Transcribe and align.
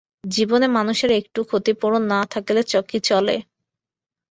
জীবনে 0.31 0.67
মানুষের 0.77 1.11
এটুকু 1.13 1.47
ক্ষতি 1.49 1.71
পূরণ 1.79 2.03
না 2.13 2.19
থাকিলে 2.33 2.61
কি 2.89 2.99
চলে! 3.09 3.35